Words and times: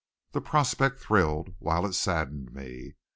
The 0.31 0.41
prospect 0.41 0.99
thrilled 0.99 1.53
while 1.59 1.85
it 1.85 1.93
saddened 1.93 2.53
me. 2.55 2.95